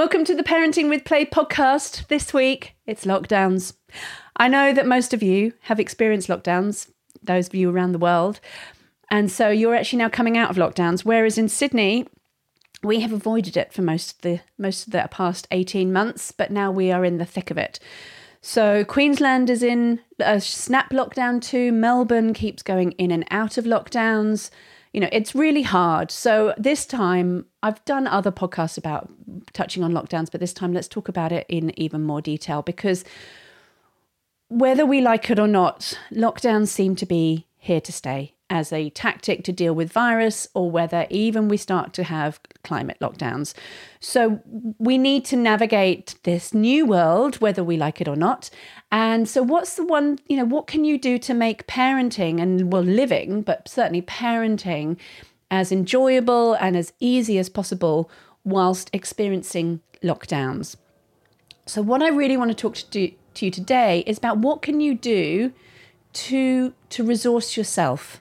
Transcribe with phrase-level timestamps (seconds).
[0.00, 2.08] Welcome to the Parenting with Play podcast.
[2.08, 3.74] This week, it's lockdowns.
[4.34, 6.88] I know that most of you have experienced lockdowns,
[7.22, 8.40] those of you around the world.
[9.10, 12.08] And so you're actually now coming out of lockdowns, whereas in Sydney,
[12.82, 16.50] we have avoided it for most of the most of the past 18 months, but
[16.50, 17.78] now we are in the thick of it.
[18.40, 21.72] So Queensland is in a snap lockdown too.
[21.72, 24.48] Melbourne keeps going in and out of lockdowns
[24.92, 26.10] you know, it's really hard.
[26.10, 29.10] So this time, I've done other podcasts about
[29.52, 33.04] touching on lockdowns, but this time let's talk about it in even more detail because
[34.48, 38.90] whether we like it or not, lockdowns seem to be here to stay as a
[38.90, 43.54] tactic to deal with virus or whether even we start to have climate lockdowns.
[44.00, 44.42] So
[44.78, 48.50] we need to navigate this new world, whether we like it or not.
[48.90, 52.72] And so, what's the one, you know, what can you do to make parenting and,
[52.72, 54.98] well, living, but certainly parenting
[55.50, 58.10] as enjoyable and as easy as possible
[58.44, 60.74] whilst experiencing lockdowns?
[61.66, 64.60] So, what I really want to talk to, do, to you today is about what
[64.60, 65.52] can you do
[66.12, 68.20] to to resource yourself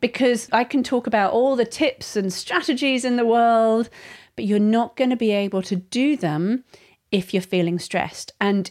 [0.00, 3.90] because I can talk about all the tips and strategies in the world,
[4.36, 6.64] but you're not going to be able to do them
[7.10, 8.32] if you're feeling stressed.
[8.40, 8.70] And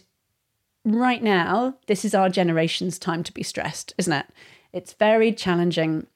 [0.85, 4.25] right now, this is our generation's time to be stressed, isn't it?
[4.73, 6.07] It's very challenging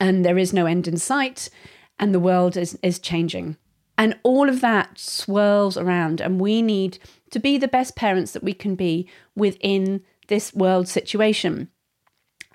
[0.00, 1.48] and there is no end in sight
[1.98, 3.56] and the world is, is changing.
[3.96, 6.98] And all of that swirls around, and we need
[7.30, 11.68] to be the best parents that we can be within this world situation.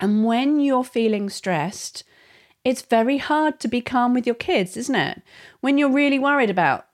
[0.00, 2.04] And when you're feeling stressed,
[2.64, 5.22] it's very hard to be calm with your kids, isn't it?
[5.60, 6.86] When you're really worried about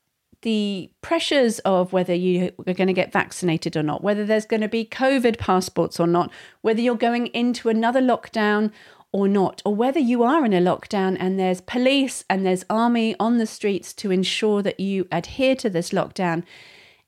[0.43, 4.61] the pressures of whether you are going to get vaccinated or not, whether there's going
[4.61, 8.71] to be COVID passports or not, whether you're going into another lockdown
[9.13, 13.17] or not, or whether you are in a lockdown and there's police and there's army
[13.19, 16.45] on the streets to ensure that you adhere to this lockdown,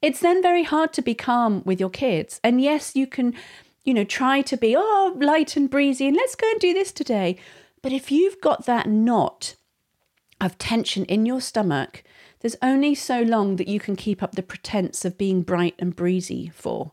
[0.00, 2.40] it's then very hard to be calm with your kids.
[2.42, 3.34] And yes, you can
[3.89, 6.92] you know, try to be, oh, light and breezy and let's go and do this
[6.92, 7.39] today.
[7.80, 9.55] But if you've got that knot
[10.42, 12.05] of tension in your stomach,
[12.40, 15.96] there's only so long that you can keep up the pretense of being bright and
[15.96, 16.92] breezy for.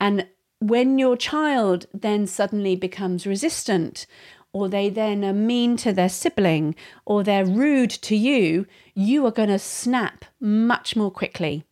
[0.00, 0.26] And
[0.60, 4.06] when your child then suddenly becomes resistant,
[4.50, 9.30] or they then are mean to their sibling, or they're rude to you, you are
[9.30, 11.66] going to snap much more quickly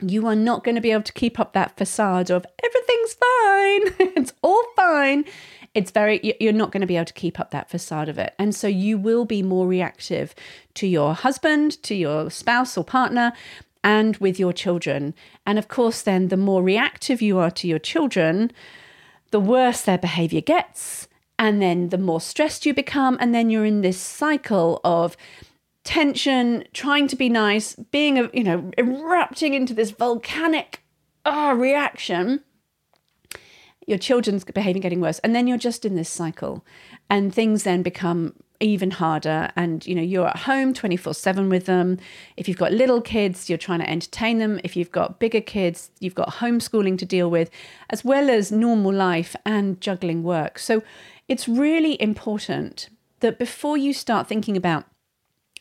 [0.00, 4.12] you are not going to be able to keep up that facade of everything's fine,
[4.16, 5.24] it's all fine.
[5.74, 8.34] It's very, you're not going to be able to keep up that facade of it.
[8.38, 10.34] And so you will be more reactive
[10.74, 13.34] to your husband, to your spouse or partner,
[13.84, 15.12] and with your children.
[15.46, 18.52] And of course, then the more reactive you are to your children,
[19.32, 21.08] the worse their behavior gets.
[21.38, 23.18] And then the more stressed you become.
[23.20, 25.14] And then you're in this cycle of
[25.86, 30.82] tension, trying to be nice, being a you know erupting into this volcanic
[31.24, 32.42] ah reaction.
[33.86, 36.66] Your children's behaving getting worse, and then you're just in this cycle,
[37.08, 41.98] and things then become even harder and you know you're at home 24/7 with them.
[42.38, 44.60] If you've got little kids you're trying to entertain them.
[44.64, 47.50] If you've got bigger kids you've got homeschooling to deal with
[47.90, 50.58] as well as normal life and juggling work.
[50.58, 50.82] So
[51.28, 52.88] it's really important
[53.20, 54.84] that before you start thinking about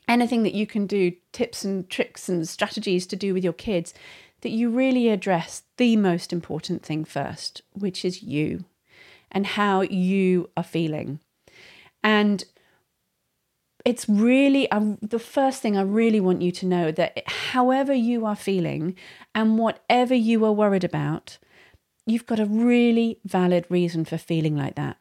[0.08, 3.94] anything that you can do, tips and tricks and strategies to do with your kids,
[4.42, 8.66] that you really address the most important thing first, which is you
[9.32, 11.20] and how you are feeling.
[12.04, 12.46] And
[13.84, 18.26] it's really uh, the first thing I really want you to know that however you
[18.26, 18.96] are feeling
[19.34, 21.38] and whatever you are worried about,
[22.06, 24.98] you've got a really valid reason for feeling like that.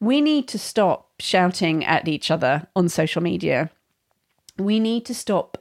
[0.00, 3.70] We need to stop shouting at each other on social media
[4.58, 5.58] we need to stop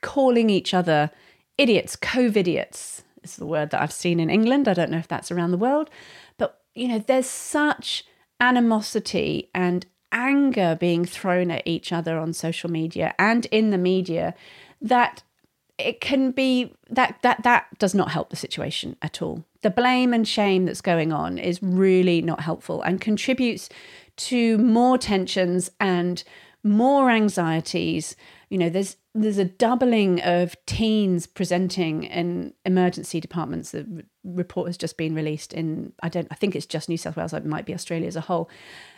[0.00, 1.10] calling each other
[1.58, 4.68] idiots, COVIDiots is the word that I've seen in England.
[4.68, 5.90] I don't know if that's around the world,
[6.38, 8.04] but you know, there's such
[8.40, 14.34] animosity and anger being thrown at each other on social media and in the media
[14.80, 15.22] that
[15.78, 19.44] it can be that that that does not help the situation at all.
[19.62, 23.68] The blame and shame that's going on is really not helpful and contributes
[24.16, 26.22] to more tensions and
[26.64, 28.16] more anxieties.
[28.50, 33.72] You know, there's there's a doubling of teens presenting in emergency departments.
[33.72, 37.16] The report has just been released in I don't I think it's just New South
[37.16, 37.32] Wales.
[37.32, 38.48] It might be Australia as a whole.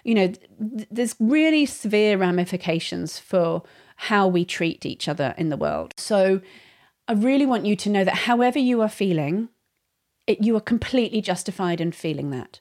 [0.05, 3.63] You know, th- there's really severe ramifications for
[3.97, 5.95] how we treat each other in the world.
[5.97, 6.41] So
[7.09, 9.49] I really want you to know that however you are feeling,
[10.27, 12.61] it, you are completely justified in feeling that.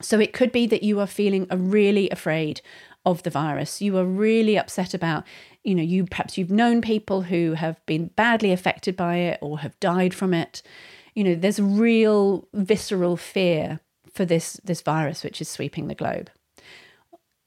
[0.00, 2.60] So it could be that you are feeling really afraid
[3.04, 3.82] of the virus.
[3.82, 5.24] You are really upset about
[5.64, 9.60] you know, you perhaps you've known people who have been badly affected by it or
[9.60, 10.62] have died from it.
[11.14, 13.80] You know, there's real visceral fear
[14.12, 16.30] for this this virus which is sweeping the globe.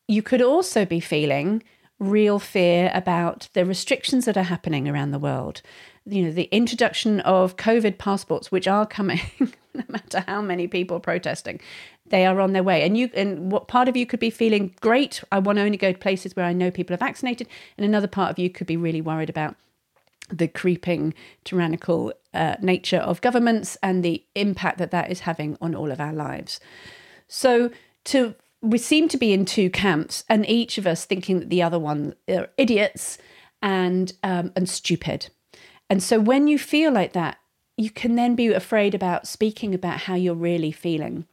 [0.08, 1.64] You could also be feeling
[2.00, 5.62] real fear about the restrictions that are happening around the world.
[6.06, 9.22] You know, the introduction of COVID passports, which are coming,
[9.82, 11.60] no matter how many people protesting,
[12.08, 12.84] they are on their way.
[12.84, 15.24] And you, and what part of you could be feeling great?
[15.32, 17.48] I want to only go to places where I know people are vaccinated,
[17.78, 19.56] and another part of you could be really worried about
[20.30, 21.14] the creeping
[21.46, 26.02] tyrannical uh, nature of governments and the impact that that is having on all of
[26.02, 26.60] our lives.
[27.28, 27.72] So
[28.06, 31.62] to we seem to be in two camps, and each of us thinking that the
[31.62, 33.18] other one are idiots
[33.62, 35.30] and um, and stupid.
[35.90, 37.38] And so when you feel like that,
[37.78, 41.26] you can then be afraid about speaking about how you're really feeling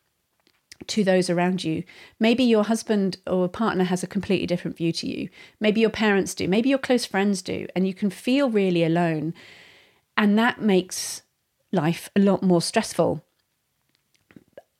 [0.86, 1.82] to those around you.
[2.20, 5.30] Maybe your husband or partner has a completely different view to you.
[5.58, 6.46] Maybe your parents do.
[6.46, 7.66] Maybe your close friends do.
[7.74, 9.32] And you can feel really alone.
[10.16, 11.22] And that makes
[11.72, 13.24] life a lot more stressful.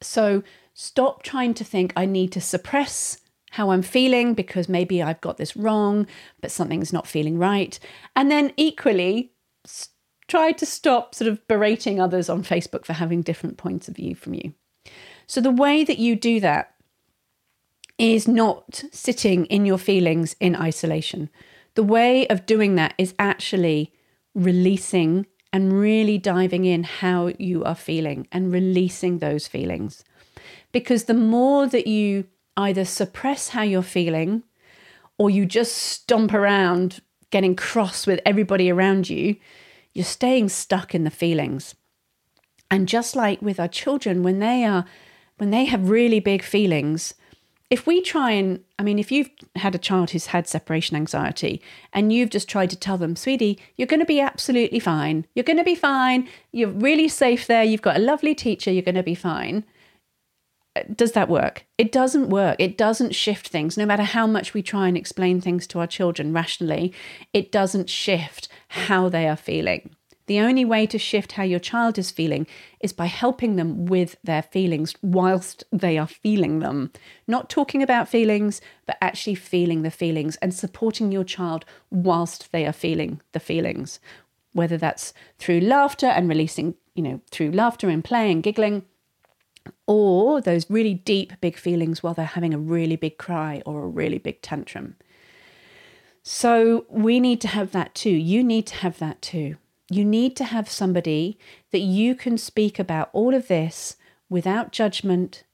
[0.03, 0.43] So
[0.75, 3.19] Stop trying to think I need to suppress
[3.53, 6.09] how I'm feeling because maybe I've got this wrong,
[6.41, 7.79] but something's not feeling right.
[8.17, 9.31] And then equally,
[10.29, 14.15] try to stop sort of berating others on Facebook for having different points of view
[14.15, 14.55] from you.
[15.27, 16.75] So, the way that you do that
[17.99, 21.31] is not sitting in your feelings in isolation.
[21.75, 23.93] The way of doing that is actually
[24.35, 30.03] releasing and really diving in how you are feeling and releasing those feelings.
[30.73, 32.27] Because the more that you
[32.57, 34.43] either suppress how you're feeling
[35.17, 37.01] or you just stomp around
[37.31, 39.37] getting cross with everybody around you,
[39.95, 41.75] you're staying stuck in the feelings.
[42.71, 44.85] And just like with our children, when they are
[45.37, 47.15] when they have really big feelings,
[47.71, 51.63] if we try and I mean, if you've had a child who's had separation anxiety
[51.93, 55.27] and you've just tried to tell them, sweetie, you're going to be absolutely fine.
[55.35, 56.29] You're going to be fine.
[56.53, 57.65] You're really safe there.
[57.65, 58.73] You've got a lovely teacher.
[58.73, 59.65] You're going to be fine
[60.95, 61.67] does that work?
[61.79, 62.57] It doesn't work.
[62.59, 63.77] It doesn't shift things.
[63.77, 66.93] No matter how much we try and explain things to our children rationally,
[67.33, 69.95] it doesn't shift how they are feeling.
[70.27, 72.47] The only way to shift how your child is feeling
[72.81, 76.91] is by helping them with their feelings whilst they are feeling them.
[77.29, 82.67] Not talking about feelings, but actually feeling the feelings and supporting your child whilst they
[82.67, 84.01] are feeling the feelings.
[84.53, 88.85] Whether that's through laughter and releasing, you know, through laughter and play and giggling
[89.87, 93.89] or those really deep, big feelings while they're having a really big cry or a
[93.89, 94.97] really big tantrum.
[96.23, 98.11] So we need to have that too.
[98.11, 99.57] You need to have that too.
[99.91, 101.39] You need to have somebody
[101.71, 103.97] that you can speak about all of this
[104.31, 105.45] without judgment,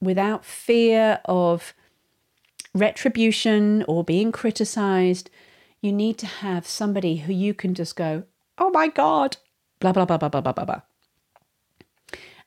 [0.00, 1.74] without fear of
[2.72, 5.28] retribution or being criticized.
[5.80, 8.22] You need to have somebody who you can just go,
[8.58, 9.38] oh my God,
[9.80, 10.82] blah, blah, blah, blah, blah, blah, blah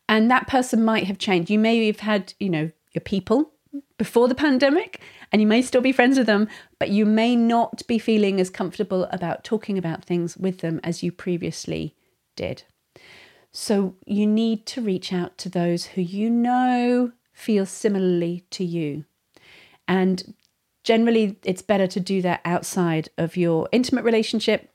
[0.07, 1.49] and that person might have changed.
[1.49, 3.51] You may have had, you know, your people
[3.97, 6.47] before the pandemic and you may still be friends with them,
[6.79, 11.03] but you may not be feeling as comfortable about talking about things with them as
[11.03, 11.95] you previously
[12.35, 12.63] did.
[13.51, 19.05] So you need to reach out to those who you know feel similarly to you.
[19.87, 20.35] And
[20.83, 24.71] generally, it's better to do that outside of your intimate relationship,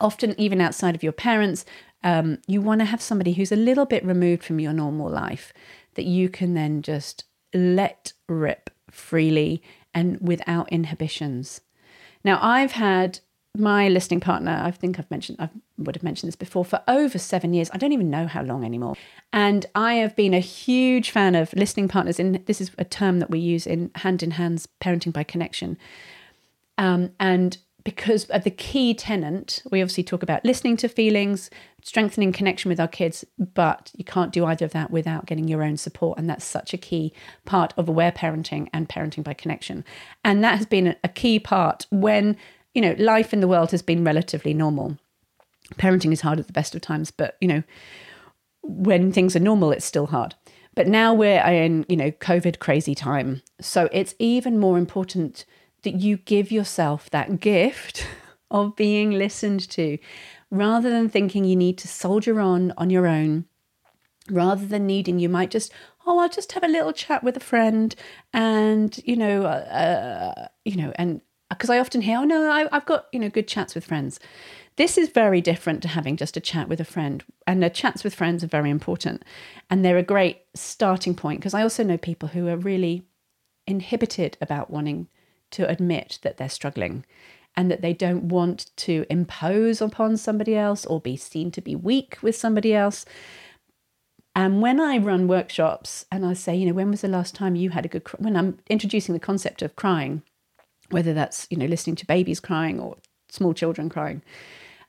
[0.00, 1.64] often even outside of your parents,
[2.02, 5.52] um, you want to have somebody who's a little bit removed from your normal life
[5.94, 9.62] that you can then just let rip freely
[9.94, 11.60] and without inhibitions.
[12.24, 13.20] Now, I've had
[13.56, 17.18] my listening partner, I think I've mentioned, I would have mentioned this before, for over
[17.18, 17.70] seven years.
[17.72, 18.94] I don't even know how long anymore.
[19.32, 22.20] And I have been a huge fan of listening partners.
[22.20, 25.76] In this is a term that we use in hand in hands parenting by connection.
[26.76, 31.48] Um, and because the key tenant, we obviously talk about listening to feelings,
[31.82, 35.62] strengthening connection with our kids, but you can't do either of that without getting your
[35.62, 36.18] own support.
[36.18, 37.14] And that's such a key
[37.46, 39.86] part of aware parenting and parenting by connection.
[40.22, 42.36] And that has been a key part when,
[42.74, 44.98] you know, life in the world has been relatively normal.
[45.76, 47.62] Parenting is hard at the best of times, but, you know,
[48.64, 50.34] when things are normal, it's still hard.
[50.74, 53.40] But now we're in, you know, COVID crazy time.
[53.62, 55.46] So it's even more important
[55.82, 58.06] that you give yourself that gift
[58.50, 59.98] of being listened to
[60.50, 63.44] rather than thinking you need to soldier on on your own
[64.30, 65.72] rather than needing you might just
[66.06, 67.94] oh i'll just have a little chat with a friend
[68.32, 71.20] and you know uh, uh you know and
[71.50, 74.18] because i often hear oh no I, i've got you know good chats with friends.
[74.76, 78.04] This is very different to having just a chat with a friend and the chats
[78.04, 79.24] with friends are very important
[79.68, 83.02] and they're a great starting point because i also know people who are really
[83.66, 85.08] inhibited about wanting
[85.52, 87.04] to admit that they're struggling.
[87.58, 91.74] and that they don't want to impose upon somebody else or be seen to be
[91.74, 93.04] weak with somebody else.
[94.36, 97.56] And when I run workshops and I say, you know, when was the last time
[97.56, 98.20] you had a good cry?
[98.20, 100.22] When I'm introducing the concept of crying,
[100.90, 102.96] whether that's, you know, listening to babies crying or
[103.28, 104.22] small children crying,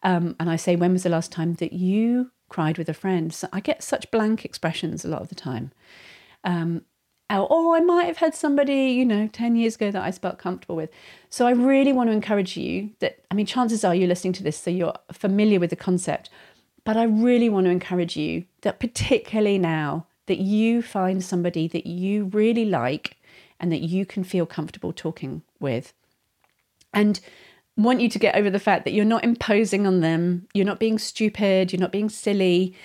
[0.03, 3.33] um, and I say, when was the last time that you cried with a friend?
[3.33, 5.71] So I get such blank expressions a lot of the time.
[6.43, 6.83] Um,
[7.29, 10.75] oh, I might have had somebody, you know, 10 years ago that I felt comfortable
[10.75, 10.89] with.
[11.29, 14.43] So I really want to encourage you that, I mean, chances are you're listening to
[14.43, 16.29] this, so you're familiar with the concept.
[16.83, 21.85] But I really want to encourage you that, particularly now, that you find somebody that
[21.85, 23.17] you really like
[23.59, 25.93] and that you can feel comfortable talking with.
[26.93, 27.19] And
[27.77, 30.79] want you to get over the fact that you're not imposing on them, you're not
[30.79, 32.75] being stupid, you're not being silly.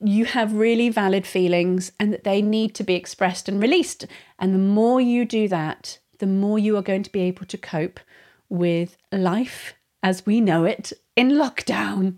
[0.00, 4.06] You have really valid feelings and that they need to be expressed and released.
[4.38, 7.58] And the more you do that, the more you are going to be able to
[7.58, 8.00] cope
[8.48, 12.16] with life as we know it in lockdown.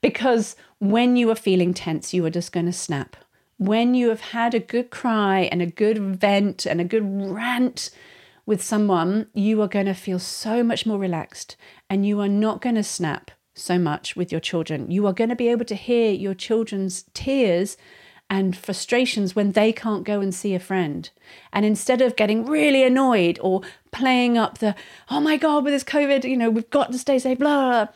[0.00, 3.16] Because when you are feeling tense, you are just going to snap.
[3.58, 7.90] When you have had a good cry and a good vent and a good rant
[8.46, 11.56] with someone, you are going to feel so much more relaxed
[11.88, 14.90] and you are not going to snap so much with your children.
[14.90, 17.76] You are going to be able to hear your children's tears
[18.30, 21.08] and frustrations when they can't go and see a friend.
[21.52, 24.74] And instead of getting really annoyed or playing up the,
[25.10, 27.84] oh my God, with this COVID, you know, we've got to stay safe, blah, blah,
[27.84, 27.94] blah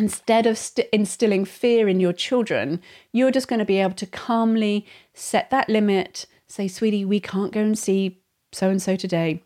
[0.00, 2.80] instead of st- instilling fear in your children,
[3.12, 7.52] you're just going to be able to calmly set that limit, say, sweetie, we can't
[7.52, 8.18] go and see
[8.52, 9.42] so and so today.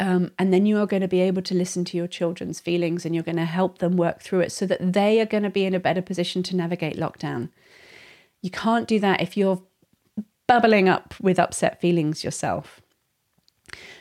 [0.00, 3.04] Um, and then you are going to be able to listen to your children's feelings
[3.04, 5.50] and you're going to help them work through it so that they are going to
[5.50, 7.50] be in a better position to navigate lockdown.
[8.40, 9.62] You can't do that if you're
[10.48, 12.80] bubbling up with upset feelings yourself.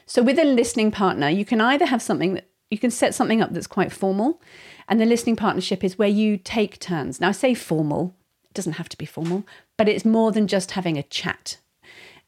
[0.06, 3.42] So, with a listening partner, you can either have something that you can set something
[3.42, 4.42] up that's quite formal,
[4.88, 7.20] and the listening partnership is where you take turns.
[7.20, 8.16] Now, I say formal,
[8.46, 9.46] it doesn't have to be formal,
[9.78, 11.58] but it's more than just having a chat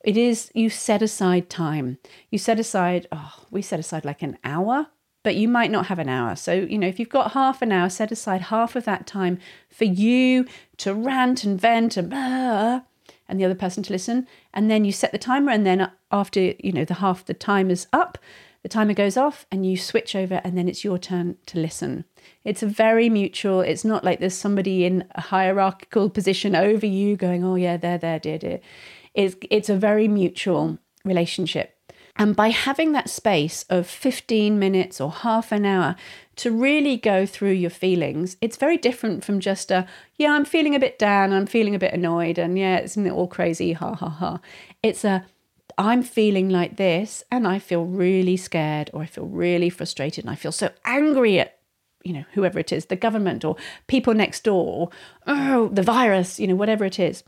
[0.04, 1.98] it is you set aside time.
[2.30, 4.88] You set aside, oh, we set aside like an hour,
[5.24, 6.36] but you might not have an hour.
[6.36, 9.40] So, you know, if you've got half an hour, set aside half of that time
[9.70, 10.46] for you
[10.78, 12.82] to rant and vent and blah,
[13.28, 14.28] and the other person to listen.
[14.54, 17.70] And then you set the timer, and then after, you know, the half the time
[17.70, 18.18] is up,
[18.64, 22.06] the timer goes off and you switch over and then it's your turn to listen.
[22.44, 27.16] It's a very mutual, it's not like there's somebody in a hierarchical position over you
[27.16, 28.60] going, oh yeah, there, there, dear, dear.
[29.14, 31.78] It's, it's a very mutual relationship.
[32.16, 35.96] And by having that space of 15 minutes or half an hour
[36.38, 39.88] to really go through your feelings, it's very different from just a,
[40.18, 43.12] yeah, I'm feeling a bit down, I'm feeling a bit annoyed, and yeah, isn't it
[43.12, 43.74] all crazy?
[43.74, 44.40] Ha ha ha.
[44.84, 45.26] It's a,
[45.78, 50.32] I'm feeling like this, and I feel really scared, or I feel really frustrated, and
[50.32, 51.58] I feel so angry at
[52.04, 54.90] you know whoever it is the government or people next door or
[55.28, 57.24] oh the virus you know whatever it is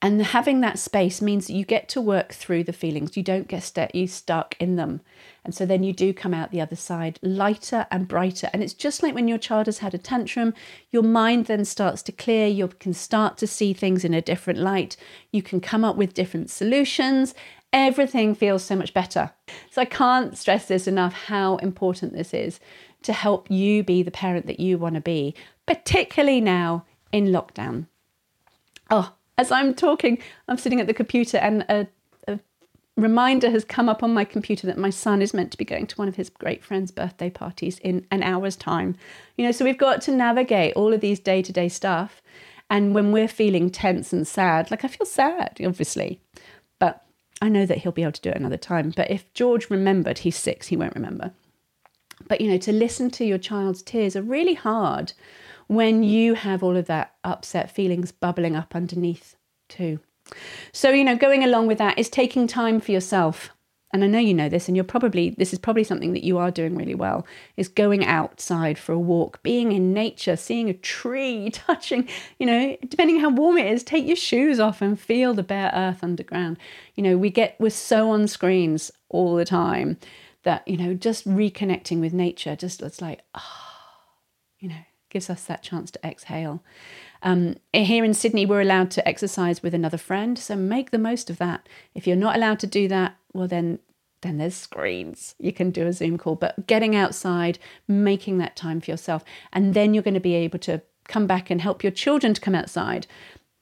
[0.00, 3.16] and having that space means you get to work through the feelings.
[3.16, 5.00] You don't get st- you stuck in them.
[5.44, 8.48] And so then you do come out the other side lighter and brighter.
[8.52, 10.54] And it's just like when your child has had a tantrum,
[10.92, 12.46] your mind then starts to clear.
[12.46, 14.96] You can start to see things in a different light.
[15.32, 17.34] You can come up with different solutions.
[17.72, 19.32] Everything feels so much better.
[19.72, 22.60] So I can't stress this enough how important this is
[23.02, 25.34] to help you be the parent that you want to be,
[25.66, 27.86] particularly now in lockdown.
[28.90, 30.18] Oh, as I'm talking,
[30.48, 31.86] I'm sitting at the computer and a,
[32.26, 32.40] a,
[32.96, 35.86] reminder has come up on my computer that my son is meant to be going
[35.86, 38.96] to one of his great friends' birthday parties in an hour's time.
[39.36, 42.20] You know, so we've got to navigate all of these day to day stuff.
[42.68, 46.20] And when we're feeling tense and sad, like I feel sad, obviously,
[46.78, 47.04] but
[47.40, 48.92] I know that he'll be able to do it another time.
[48.94, 51.32] But if George remembered, he's six, he won't remember.
[52.26, 55.12] But you know, to listen to your child's tears are really hard
[55.68, 59.36] when you have all of that upset feelings bubbling up underneath
[59.68, 60.00] too.
[60.72, 63.50] So, you know, going along with that is taking time for yourself.
[63.90, 66.36] And I know you know this, and you're probably, this is probably something that you
[66.36, 70.74] are doing really well, is going outside for a walk, being in nature, seeing a
[70.74, 72.06] tree, touching,
[72.38, 75.70] you know, depending how warm it is, take your shoes off and feel the bare
[75.74, 76.58] earth underground.
[76.96, 79.96] You know, we get, we're so on screens all the time
[80.42, 84.18] that, you know, just reconnecting with nature, just it's like, ah, oh,
[84.58, 86.62] you know, gives us that chance to exhale.
[87.22, 91.30] Um, here in Sydney, we're allowed to exercise with another friend, so make the most
[91.30, 91.68] of that.
[91.94, 93.80] If you're not allowed to do that, well, then
[94.20, 95.36] then there's screens.
[95.38, 99.74] You can do a Zoom call, but getting outside, making that time for yourself, and
[99.74, 102.54] then you're going to be able to come back and help your children to come
[102.54, 103.06] outside.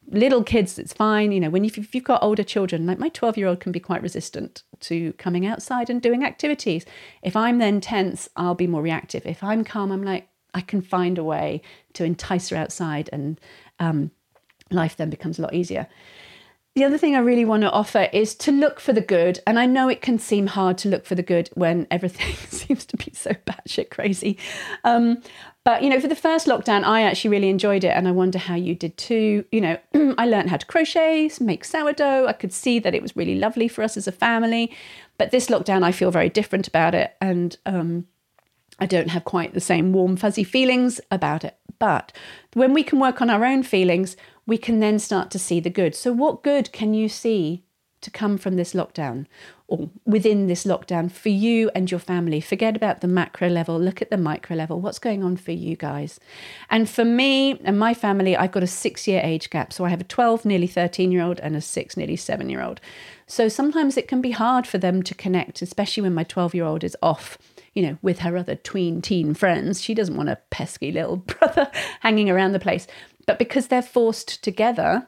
[0.08, 1.32] little kids, it's fine.
[1.32, 3.72] You know, when you've, if you've got older children, like my 12 year old can
[3.72, 6.84] be quite resistant to coming outside and doing activities.
[7.22, 9.26] If I'm then tense, I'll be more reactive.
[9.26, 11.62] If I'm calm, I'm like, I can find a way
[11.94, 13.40] to entice her outside, and
[13.78, 14.10] um,
[14.70, 15.86] life then becomes a lot easier.
[16.76, 19.40] The other thing I really want to offer is to look for the good.
[19.46, 22.84] And I know it can seem hard to look for the good when everything seems
[22.84, 24.36] to be so batshit crazy.
[24.84, 25.22] Um,
[25.64, 27.96] but, you know, for the first lockdown, I actually really enjoyed it.
[27.96, 29.46] And I wonder how you did too.
[29.50, 29.78] You know,
[30.18, 32.26] I learned how to crochet, make sourdough.
[32.26, 34.70] I could see that it was really lovely for us as a family.
[35.16, 37.16] But this lockdown, I feel very different about it.
[37.22, 38.06] And um,
[38.78, 41.56] I don't have quite the same warm, fuzzy feelings about it.
[41.78, 42.12] But
[42.54, 44.16] when we can work on our own feelings,
[44.46, 45.94] we can then start to see the good.
[45.94, 47.64] So, what good can you see
[48.02, 49.26] to come from this lockdown
[49.66, 52.40] or within this lockdown for you and your family?
[52.40, 54.80] Forget about the macro level, look at the micro level.
[54.80, 56.20] What's going on for you guys?
[56.70, 59.72] And for me and my family, I've got a six year age gap.
[59.72, 62.62] So, I have a 12, nearly 13 year old and a six, nearly seven year
[62.62, 62.80] old.
[63.26, 66.64] So, sometimes it can be hard for them to connect, especially when my 12 year
[66.64, 67.38] old is off
[67.76, 69.82] you know, with her other tween teen friends.
[69.82, 72.86] She doesn't want a pesky little brother hanging around the place.
[73.26, 75.06] But because they're forced together,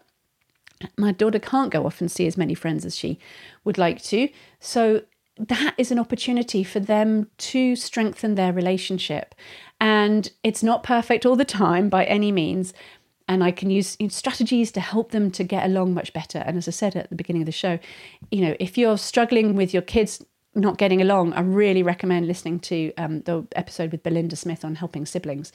[0.96, 3.18] my daughter can't go off and see as many friends as she
[3.64, 4.28] would like to.
[4.60, 5.02] So
[5.38, 9.34] that is an opportunity for them to strengthen their relationship.
[9.80, 12.74] And it's not perfect all the time by any means.
[13.28, 16.38] And I can use strategies to help them to get along much better.
[16.38, 17.78] And as I said at the beginning of the show,
[18.30, 20.22] you know, if you're struggling with your kids
[20.54, 24.76] not getting along, I really recommend listening to um, the episode with Belinda Smith on
[24.76, 25.52] helping siblings.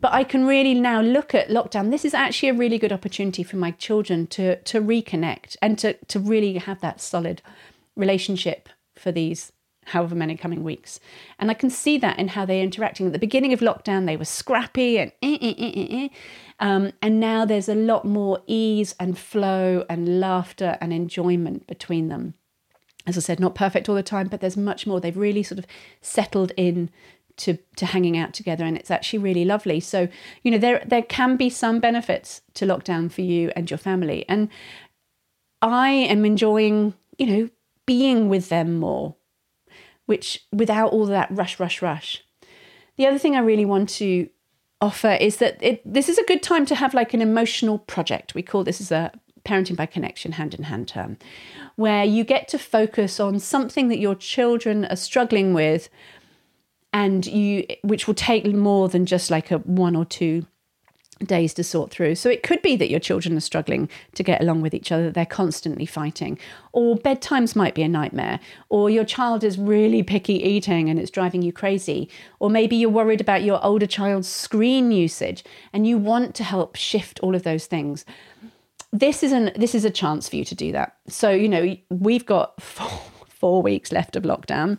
[0.00, 1.90] But I can really now look at lockdown.
[1.90, 5.92] This is actually a really good opportunity for my children to to reconnect and to
[5.92, 7.40] to really have that solid
[7.94, 9.52] relationship for these
[9.86, 10.98] however many coming weeks.
[11.38, 13.06] And I can see that in how they're interacting.
[13.06, 16.08] At the beginning of lockdown, they were scrappy and eh, eh, eh,
[16.58, 22.08] um, and now there's a lot more ease and flow and laughter and enjoyment between
[22.08, 22.34] them
[23.06, 25.00] as I said, not perfect all the time, but there's much more.
[25.00, 25.66] They've really sort of
[26.00, 26.90] settled in
[27.38, 29.80] to to hanging out together, and it's actually really lovely.
[29.80, 30.08] So
[30.42, 34.24] you know there there can be some benefits to lockdown for you and your family,
[34.28, 34.48] and
[35.60, 37.50] I am enjoying you know
[37.86, 39.16] being with them more,
[40.06, 42.22] which without all that rush, rush, rush.
[42.96, 44.28] The other thing I really want to
[44.80, 48.34] offer is that it, this is a good time to have like an emotional project.
[48.34, 49.12] We call this as a
[49.44, 51.16] parenting by connection hand in hand term,
[51.76, 55.88] where you get to focus on something that your children are struggling with
[56.92, 60.46] and you which will take more than just like a one or two
[61.24, 62.14] days to sort through.
[62.14, 65.10] So it could be that your children are struggling to get along with each other,
[65.10, 66.38] they're constantly fighting,
[66.72, 71.10] or bedtimes might be a nightmare, or your child is really picky eating and it's
[71.10, 72.08] driving you crazy,
[72.40, 76.76] or maybe you're worried about your older child's screen usage and you want to help
[76.76, 78.04] shift all of those things
[78.92, 80.96] this is an this is a chance for you to do that.
[81.08, 84.78] So you know we've got four, four weeks left of lockdown.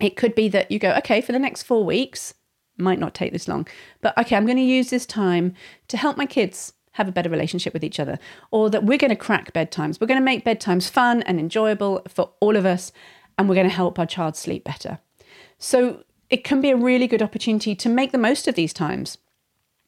[0.00, 2.34] It could be that you go okay for the next four weeks.
[2.78, 3.66] Might not take this long,
[4.00, 5.54] but okay, I'm going to use this time
[5.88, 8.18] to help my kids have a better relationship with each other,
[8.50, 10.00] or that we're going to crack bedtimes.
[10.00, 12.92] We're going to make bedtimes fun and enjoyable for all of us,
[13.38, 14.98] and we're going to help our child sleep better.
[15.58, 19.18] So it can be a really good opportunity to make the most of these times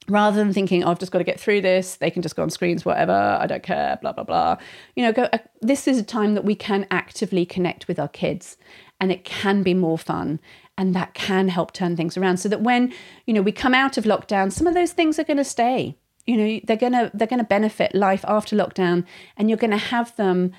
[0.08, 2.42] rather than thinking, oh, I've just got to get through this, they can just go
[2.42, 4.58] on screens, whatever, I don't care, blah, blah, blah.
[4.96, 8.08] You know, go, uh, this is a time that we can actively connect with our
[8.08, 8.56] kids
[9.00, 10.40] and it can be more fun
[10.76, 12.92] and that can help turn things around so that when,
[13.26, 15.96] you know, we come out of lockdown, some of those things are going to stay.
[16.26, 19.04] You know, they're going to they're going to benefit life after lockdown
[19.36, 20.52] and you're going to have them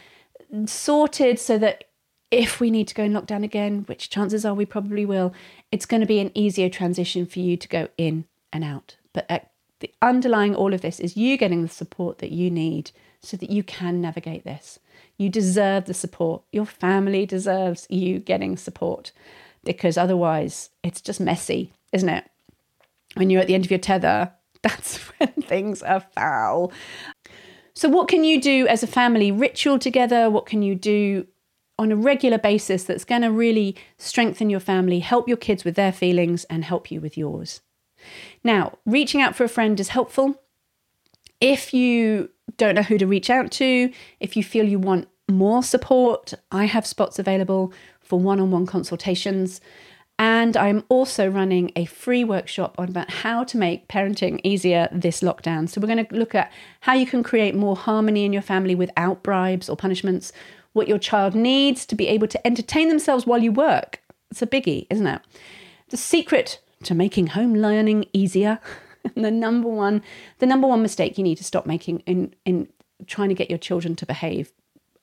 [0.65, 1.85] sorted so that
[2.29, 5.33] if we need to go in lockdown again, which chances are we probably will,
[5.71, 9.25] it's going to be an easier transition for you to go in and out but
[9.29, 9.39] uh,
[9.79, 13.49] the underlying all of this is you getting the support that you need so that
[13.49, 14.77] you can navigate this.
[15.17, 16.43] You deserve the support.
[16.51, 19.13] Your family deserves you getting support
[19.63, 22.29] because otherwise it's just messy, isn't it?
[23.15, 26.73] When you're at the end of your tether, that's when things are foul.
[27.73, 30.29] So, what can you do as a family ritual together?
[30.29, 31.25] What can you do
[31.77, 35.75] on a regular basis that's going to really strengthen your family, help your kids with
[35.75, 37.61] their feelings, and help you with yours?
[38.43, 40.41] Now, reaching out for a friend is helpful.
[41.41, 45.63] If you don't know who to reach out to, if you feel you want more
[45.63, 49.61] support, I have spots available for one on one consultations.
[50.17, 55.19] And I'm also running a free workshop on about how to make parenting easier this
[55.21, 55.67] lockdown.
[55.67, 58.75] So, we're going to look at how you can create more harmony in your family
[58.75, 60.31] without bribes or punishments,
[60.71, 64.01] what your child needs to be able to entertain themselves while you work.
[64.31, 65.21] It's a biggie, isn't it?
[65.89, 68.59] The secret to making home learning easier.
[69.15, 70.01] the number one,
[70.39, 72.67] the number one mistake you need to stop making in, in
[73.07, 74.51] trying to get your children to behave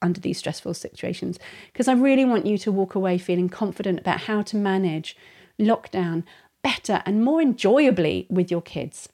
[0.00, 1.38] under these stressful situations.
[1.72, 5.16] Because I really want you to walk away feeling confident about how to manage
[5.58, 6.24] lockdown
[6.62, 9.08] better and more enjoyably with your kids.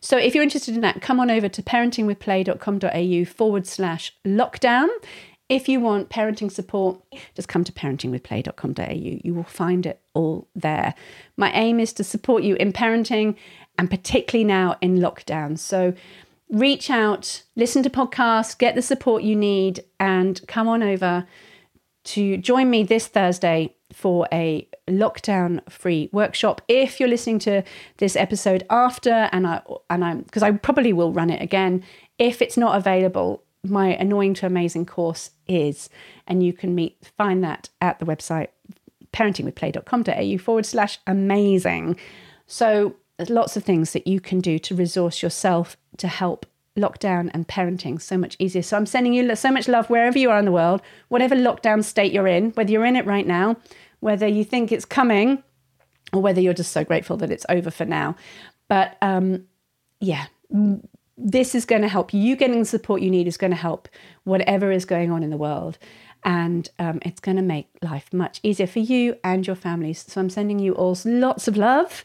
[0.00, 4.88] So if you're interested in that, come on over to parentingwithplay.com.au forward slash lockdown.
[5.48, 7.00] If you want parenting support,
[7.34, 8.92] just come to parentingwithplay.com.au.
[8.92, 10.94] You will find it all there.
[11.36, 13.36] My aim is to support you in parenting
[13.78, 15.58] and particularly now in lockdown.
[15.58, 15.94] So
[16.50, 21.26] reach out, listen to podcasts, get the support you need, and come on over
[22.04, 26.60] to join me this Thursday for a lockdown free workshop.
[26.68, 27.62] If you're listening to
[27.98, 31.84] this episode after, and I and I'm because I probably will run it again.
[32.18, 35.88] If it's not available, my annoying to amazing course is,
[36.26, 38.48] and you can meet find that at the website
[39.12, 41.98] parentingwithplay.com.au forward slash amazing.
[42.46, 46.44] So there's lots of things that you can do to resource yourself to help
[46.76, 48.62] lockdown and parenting so much easier.
[48.62, 51.82] So I'm sending you so much love wherever you are in the world, whatever lockdown
[51.82, 53.56] state you're in, whether you're in it right now,
[54.00, 55.42] whether you think it's coming,
[56.12, 58.14] or whether you're just so grateful that it's over for now.
[58.68, 59.46] But um,
[60.00, 60.26] yeah,
[61.16, 63.88] this is going to help you getting the support you need is going to help
[64.24, 65.78] whatever is going on in the world.
[66.24, 70.04] And um, it's going to make life much easier for you and your families.
[70.08, 72.04] So I'm sending you all lots of love.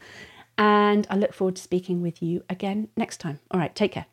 [0.57, 3.39] And I look forward to speaking with you again next time.
[3.49, 4.10] All right, take care.